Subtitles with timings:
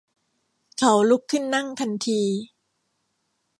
[0.77, 2.21] เขาลุกขึ้นนั่งทันที